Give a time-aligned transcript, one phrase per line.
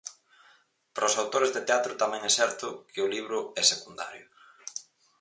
[0.93, 4.25] Para os autores de teatro tamén é certo que o libro é secundario.